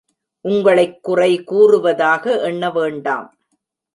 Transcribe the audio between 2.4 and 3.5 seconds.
எண்ணவேண்டாம்.